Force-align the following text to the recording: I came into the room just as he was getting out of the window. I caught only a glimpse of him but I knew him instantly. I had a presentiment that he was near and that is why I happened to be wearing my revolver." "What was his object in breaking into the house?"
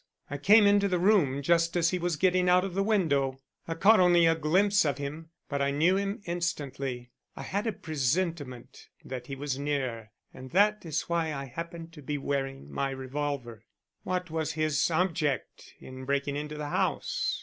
I 0.31 0.39
came 0.39 0.65
into 0.65 0.87
the 0.87 0.97
room 0.97 1.43
just 1.43 1.77
as 1.77 1.91
he 1.91 1.99
was 1.99 2.15
getting 2.15 2.49
out 2.49 2.65
of 2.65 2.73
the 2.73 2.81
window. 2.81 3.37
I 3.67 3.75
caught 3.75 3.99
only 3.99 4.25
a 4.25 4.33
glimpse 4.33 4.83
of 4.83 4.97
him 4.97 5.29
but 5.47 5.61
I 5.61 5.69
knew 5.69 5.95
him 5.95 6.23
instantly. 6.25 7.11
I 7.35 7.43
had 7.43 7.67
a 7.67 7.71
presentiment 7.71 8.89
that 9.05 9.27
he 9.27 9.35
was 9.35 9.59
near 9.59 10.09
and 10.33 10.49
that 10.53 10.87
is 10.87 11.03
why 11.03 11.31
I 11.31 11.45
happened 11.45 11.93
to 11.93 12.01
be 12.01 12.17
wearing 12.17 12.67
my 12.71 12.89
revolver." 12.89 13.63
"What 14.01 14.31
was 14.31 14.53
his 14.53 14.89
object 14.89 15.75
in 15.79 16.05
breaking 16.05 16.35
into 16.35 16.57
the 16.57 16.69
house?" 16.69 17.39